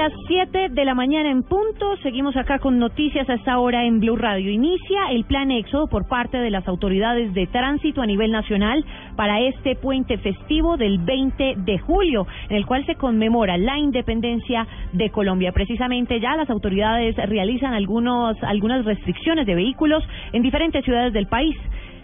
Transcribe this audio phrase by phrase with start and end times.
[0.00, 4.00] Las 7 de la mañana en punto, seguimos acá con noticias a esta hora en
[4.00, 4.50] Blue Radio.
[4.50, 8.82] Inicia el plan éxodo por parte de las autoridades de tránsito a nivel nacional
[9.14, 14.66] para este puente festivo del 20 de julio, en el cual se conmemora la independencia
[14.94, 15.52] de Colombia.
[15.52, 21.58] Precisamente ya las autoridades realizan algunos, algunas restricciones de vehículos en diferentes ciudades del país.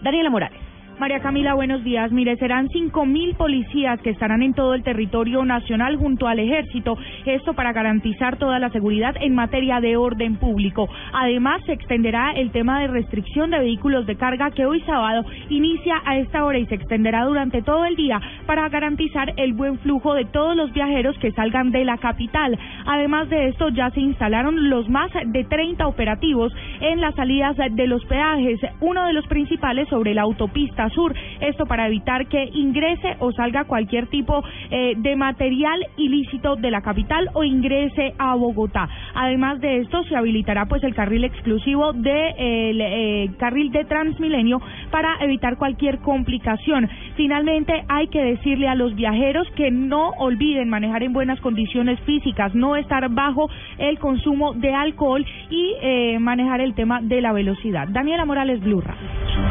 [0.00, 0.69] Daniela Morales.
[1.00, 2.12] María Camila, buenos días.
[2.12, 6.98] Mire, serán cinco mil policías que estarán en todo el territorio nacional junto al ejército.
[7.24, 10.90] Esto para garantizar toda la seguridad en materia de orden público.
[11.14, 16.02] Además, se extenderá el tema de restricción de vehículos de carga que hoy sábado inicia
[16.04, 20.12] a esta hora y se extenderá durante todo el día para garantizar el buen flujo
[20.12, 22.58] de todos los viajeros que salgan de la capital.
[22.84, 27.86] Además de esto, ya se instalaron los más de 30 operativos en las salidas de
[27.86, 31.14] los peajes, uno de los principales sobre la autopista Sur.
[31.40, 36.82] Esto para evitar que ingrese o salga cualquier tipo eh, de material ilícito de la
[36.82, 38.88] capital o ingrese a Bogotá.
[39.14, 44.60] Además de esto, se habilitará pues el carril exclusivo del de, eh, carril de Transmilenio
[44.90, 46.88] para evitar cualquier complicación.
[47.16, 52.54] Finalmente, hay que decirle a los viajeros que no olviden manejar en buenas condiciones físicas,
[52.54, 57.88] no estar bajo el consumo de alcohol y eh, manejar el tema de la velocidad.
[57.88, 58.96] Daniela Morales, Blurra.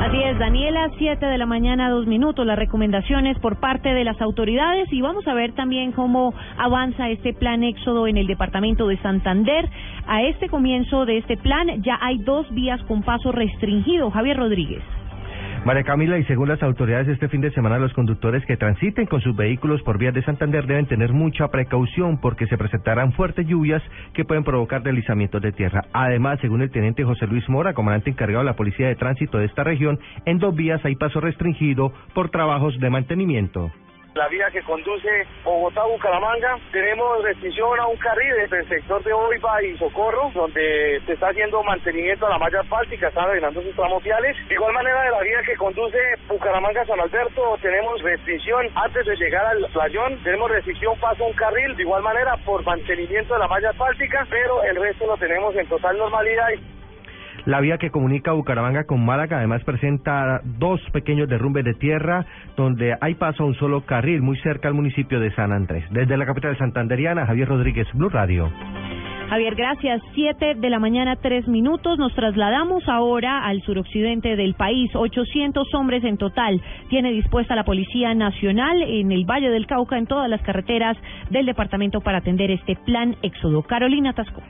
[0.00, 4.18] Así es, Daniela, 7 de la mañana, dos minutos, las recomendaciones por parte de las
[4.22, 8.96] autoridades y vamos a ver también cómo avanza este plan éxodo en el departamento de
[9.02, 9.68] Santander.
[10.06, 14.10] A este comienzo de este plan ya hay dos vías con paso restringido.
[14.10, 14.82] Javier Rodríguez.
[15.62, 19.20] María Camila, y según las autoridades, este fin de semana los conductores que transiten con
[19.20, 23.82] sus vehículos por vías de Santander deben tener mucha precaución porque se presentarán fuertes lluvias
[24.14, 25.84] que pueden provocar deslizamientos de tierra.
[25.92, 29.44] Además, según el teniente José Luis Mora, comandante encargado de la Policía de Tránsito de
[29.44, 33.70] esta región, en dos vías hay paso restringido por trabajos de mantenimiento
[34.14, 35.08] la vía que conduce
[35.44, 36.58] Bogotá-Bucaramanga.
[36.72, 41.28] Tenemos restricción a un carril desde el sector de Oiva y Socorro, donde se está
[41.28, 44.36] haciendo mantenimiento a la malla asfáltica, están arreglando sus tramos viales.
[44.48, 45.98] De igual manera, de la vía que conduce
[46.28, 51.76] Bucaramanga-San Alberto, tenemos restricción antes de llegar al playón, tenemos restricción paso a un carril,
[51.76, 55.66] de igual manera por mantenimiento de la malla asfáltica, pero el resto lo tenemos en
[55.66, 56.48] total normalidad.
[57.46, 62.94] La vía que comunica Bucaramanga con Málaga además presenta dos pequeños derrumbes de tierra donde
[63.00, 65.84] hay paso a un solo carril muy cerca al municipio de San Andrés.
[65.90, 68.50] Desde la capital santanderiana, Javier Rodríguez, Blue Radio.
[69.30, 70.02] Javier, gracias.
[70.12, 71.98] Siete de la mañana, tres minutos.
[71.98, 74.90] Nos trasladamos ahora al suroccidente del país.
[74.92, 80.06] 800 hombres en total tiene dispuesta la Policía Nacional en el Valle del Cauca, en
[80.06, 80.96] todas las carreteras
[81.30, 83.62] del departamento para atender este plan éxodo.
[83.62, 84.42] Carolina Tasco.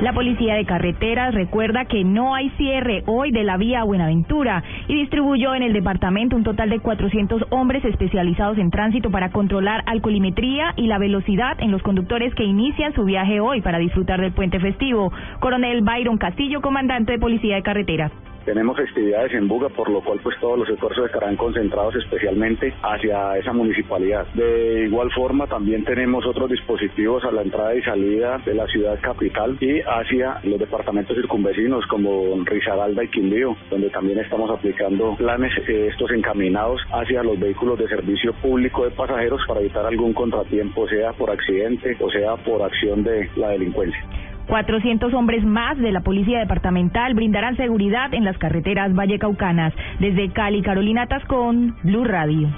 [0.00, 4.94] La Policía de Carreteras recuerda que no hay cierre hoy de la vía Buenaventura y
[4.96, 10.74] distribuyó en el departamento un total de 400 hombres especializados en tránsito para controlar alcoholimetría
[10.76, 14.58] y la velocidad en los conductores que inician su viaje hoy para disfrutar del puente
[14.58, 15.12] festivo.
[15.38, 18.10] Coronel Byron Castillo, comandante de Policía de Carreteras.
[18.44, 23.38] Tenemos festividades en Buga, por lo cual pues todos los esfuerzos estarán concentrados especialmente hacia
[23.38, 24.26] esa municipalidad.
[24.34, 28.98] De igual forma también tenemos otros dispositivos a la entrada y salida de la ciudad
[29.00, 35.52] capital y hacia los departamentos circunvecinos como Risaralda y Quindío, donde también estamos aplicando planes
[35.66, 40.86] eh, estos encaminados hacia los vehículos de servicio público de pasajeros para evitar algún contratiempo,
[40.88, 44.04] sea por accidente o sea por acción de la delincuencia.
[44.46, 49.72] 400 hombres más de la Policía Departamental brindarán seguridad en las carreteras vallecaucanas.
[50.00, 52.48] Desde Cali, Carolina Tascón, Blue Radio.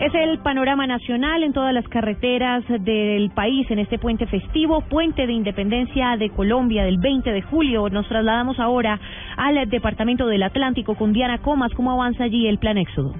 [0.00, 5.26] Es el panorama nacional en todas las carreteras del país en este puente festivo, puente
[5.26, 7.86] de independencia de Colombia del 20 de julio.
[7.90, 8.98] Nos trasladamos ahora
[9.36, 11.72] al departamento del Atlántico con Diana Comas.
[11.74, 13.14] ¿Cómo avanza allí el plan Éxodo?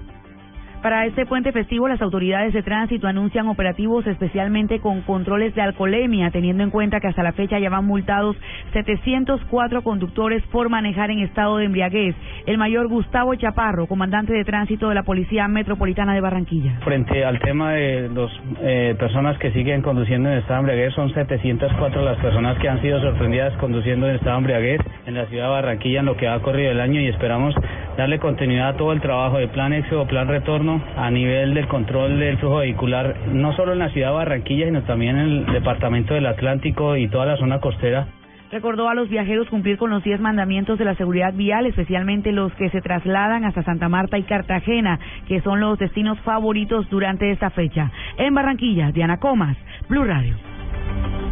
[0.83, 6.31] Para este puente festivo, las autoridades de tránsito anuncian operativos especialmente con controles de alcoholemia,
[6.31, 8.35] teniendo en cuenta que hasta la fecha ya van multados
[8.73, 12.17] 704 conductores por manejar en estado de embriaguez.
[12.47, 16.79] El mayor Gustavo Chaparro, comandante de tránsito de la Policía Metropolitana de Barranquilla.
[16.83, 18.31] Frente al tema de las
[18.63, 22.81] eh, personas que siguen conduciendo en estado de embriaguez, son 704 las personas que han
[22.81, 26.27] sido sorprendidas conduciendo en estado de embriaguez en la ciudad de Barranquilla en lo que
[26.27, 27.55] ha corrido el año y esperamos
[28.01, 32.19] darle continuidad a todo el trabajo de plan éxodo, plan retorno a nivel del control
[32.19, 36.15] del flujo vehicular, no solo en la ciudad de Barranquilla, sino también en el departamento
[36.15, 38.07] del Atlántico y toda la zona costera.
[38.51, 42.53] Recordó a los viajeros cumplir con los 10 mandamientos de la seguridad vial, especialmente los
[42.55, 44.99] que se trasladan hasta Santa Marta y Cartagena,
[45.29, 47.93] que son los destinos favoritos durante esta fecha.
[48.17, 49.59] En Barranquilla, Diana Comas,
[49.91, 50.50] Blue Radio.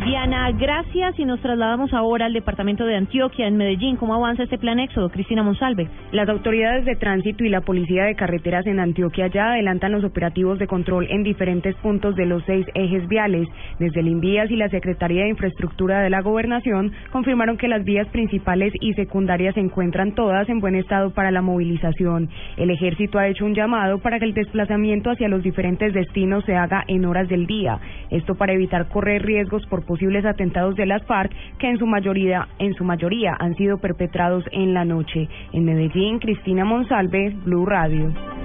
[0.09, 3.97] Diana, gracias y nos trasladamos ahora al departamento de Antioquia, en Medellín.
[3.97, 5.11] ¿Cómo avanza este plan éxodo?
[5.11, 5.87] Cristina Monsalve.
[6.13, 10.59] Las autoridades de tránsito y la policía de carreteras en Antioquia ya adelantan los operativos
[10.59, 13.49] de control en diferentes puntos de los seis ejes viales.
[13.79, 18.09] Desde el INVIAS y la Secretaría de Infraestructura de la Gobernación confirmaron que las vías
[18.09, 22.31] principales y secundarias se encuentran todas en buen estado para la movilización.
[22.57, 26.57] El ejército ha hecho un llamado para que el desplazamiento hacia los diferentes destinos se
[26.57, 27.79] haga en horas del día.
[28.11, 29.85] Esto para evitar correr riesgos por
[30.25, 34.75] atentados de las FARC que en su mayoría en su mayoría han sido perpetrados en
[34.75, 35.29] la noche.
[35.53, 38.38] En Medellín, Cristina Monsalve, Blue Radio.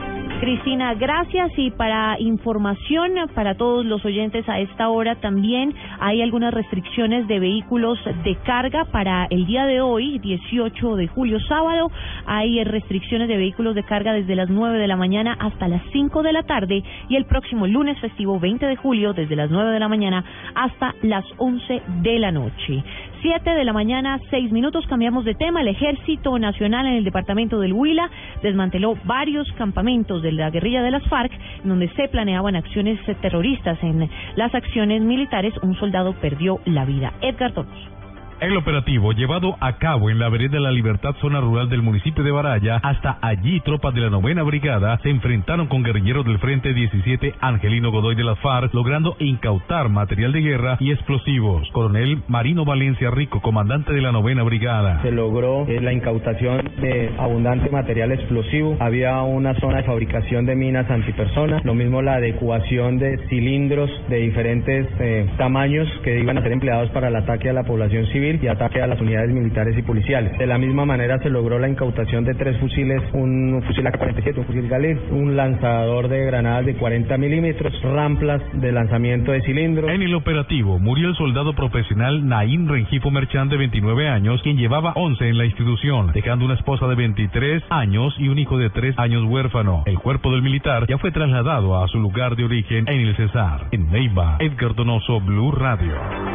[0.43, 6.53] Cristina, gracias y para información para todos los oyentes a esta hora también hay algunas
[6.53, 11.89] restricciones de vehículos de carga para el día de hoy, 18 de julio, sábado.
[12.25, 16.21] Hay restricciones de vehículos de carga desde las 9 de la mañana hasta las 5
[16.23, 19.79] de la tarde y el próximo lunes festivo 20 de julio desde las 9 de
[19.79, 20.25] la mañana
[20.55, 22.83] hasta las 11 de la noche.
[23.23, 25.61] 7 de la mañana, 6 minutos, cambiamos de tema.
[25.61, 28.11] El Ejército Nacional en el departamento del Huila
[28.41, 31.31] desmanteló varios campamentos de la guerrilla de las FARC,
[31.63, 33.81] donde se planeaban acciones terroristas.
[33.81, 37.13] En las acciones militares, un soldado perdió la vida.
[37.21, 38.02] Edgar Donoso.
[38.43, 42.25] El operativo llevado a cabo en la vereda de la Libertad, zona rural del municipio
[42.25, 46.73] de Baraya, hasta allí tropas de la novena brigada se enfrentaron con guerrilleros del Frente
[46.73, 51.69] 17 Angelino Godoy de las FARC, logrando incautar material de guerra y explosivos.
[51.71, 55.01] Coronel Marino Valencia Rico, comandante de la novena brigada.
[55.03, 58.75] Se logró eh, la incautación de abundante material explosivo.
[58.81, 64.17] Había una zona de fabricación de minas antipersonas, lo mismo la adecuación de cilindros de
[64.17, 68.32] diferentes eh, tamaños que iban a ser empleados para el ataque a la población civil
[68.41, 70.37] y ataque a las unidades militares y policiales.
[70.37, 74.45] De la misma manera se logró la incautación de tres fusiles, un fusil AK-47, un
[74.45, 79.89] fusil Galil, un lanzador de granadas de 40 milímetros, ramplas de lanzamiento de cilindros.
[79.89, 84.93] En el operativo murió el soldado profesional Naín Rengifo Merchán de 29 años, quien llevaba
[84.95, 88.97] 11 en la institución, dejando una esposa de 23 años y un hijo de 3
[88.97, 89.83] años huérfano.
[89.85, 93.67] El cuerpo del militar ya fue trasladado a su lugar de origen en el Cesar.
[93.71, 96.32] En Neiva, Edgar Donoso, Blue Radio.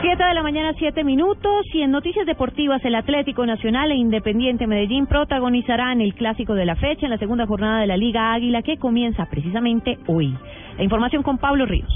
[0.00, 1.66] 7 de la mañana, 7 minutos.
[1.74, 6.76] Y en noticias deportivas, el Atlético Nacional e Independiente Medellín protagonizarán el clásico de la
[6.76, 10.34] fecha en la segunda jornada de la Liga Águila que comienza precisamente hoy.
[10.78, 11.92] La información con Pablo Ríos.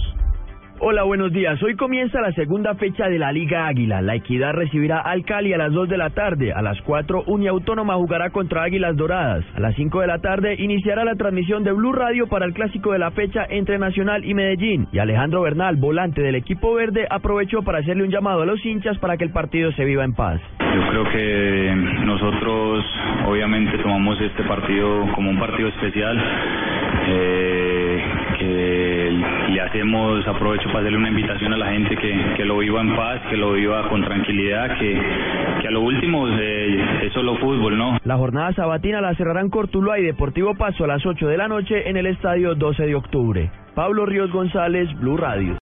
[0.86, 1.62] Hola, buenos días.
[1.62, 4.02] Hoy comienza la segunda fecha de la Liga Águila.
[4.02, 6.52] La Equidad recibirá al Cali a las 2 de la tarde.
[6.52, 9.46] A las 4, Uniautónoma jugará contra Águilas Doradas.
[9.56, 12.92] A las 5 de la tarde iniciará la transmisión de Blue Radio para el clásico
[12.92, 14.86] de la fecha entre Nacional y Medellín.
[14.92, 18.98] Y Alejandro Bernal, volante del equipo verde, aprovechó para hacerle un llamado a los hinchas
[18.98, 20.38] para que el partido se viva en paz.
[20.60, 22.84] Yo creo que nosotros
[23.26, 26.22] obviamente tomamos este partido como un partido especial.
[27.06, 29.10] Eh, que
[29.52, 32.94] le hacemos, aprovecho para hacerle una invitación a la gente que, que lo viva en
[32.96, 35.00] paz, que lo viva con tranquilidad, que,
[35.60, 37.98] que a lo último eh, es solo fútbol, ¿no?
[38.04, 41.88] La jornada sabatina la cerrarán Cortuluá y Deportivo Paso a las 8 de la noche
[41.88, 43.50] en el estadio 12 de octubre.
[43.74, 45.56] Pablo Ríos González, Blue Radio.